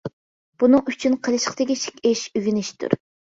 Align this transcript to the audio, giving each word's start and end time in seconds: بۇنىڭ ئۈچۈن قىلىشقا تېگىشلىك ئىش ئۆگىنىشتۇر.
بۇنىڭ 0.63 0.87
ئۈچۈن 0.91 1.17
قىلىشقا 1.27 1.53
تېگىشلىك 1.61 2.01
ئىش 2.13 2.25
ئۆگىنىشتۇر. 2.41 2.99